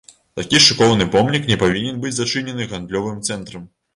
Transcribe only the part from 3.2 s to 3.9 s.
цэнтрам.